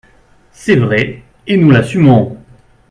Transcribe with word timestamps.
C’est 0.51 0.77
vrai, 0.77 1.21
et 1.45 1.57
nous 1.57 1.69
l’assumons 1.69 2.35